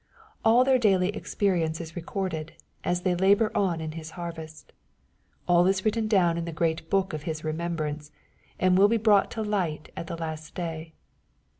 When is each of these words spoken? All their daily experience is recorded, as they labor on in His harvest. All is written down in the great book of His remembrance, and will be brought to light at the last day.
All 0.43 0.63
their 0.63 0.79
daily 0.79 1.09
experience 1.09 1.79
is 1.79 1.95
recorded, 1.95 2.53
as 2.83 3.03
they 3.03 3.13
labor 3.13 3.55
on 3.55 3.79
in 3.79 3.91
His 3.91 4.09
harvest. 4.17 4.73
All 5.47 5.67
is 5.67 5.85
written 5.85 6.07
down 6.07 6.39
in 6.39 6.45
the 6.45 6.51
great 6.51 6.89
book 6.89 7.13
of 7.13 7.21
His 7.29 7.43
remembrance, 7.43 8.09
and 8.59 8.75
will 8.79 8.87
be 8.87 8.97
brought 8.97 9.29
to 9.29 9.43
light 9.43 9.91
at 9.95 10.07
the 10.07 10.17
last 10.17 10.55
day. 10.55 10.93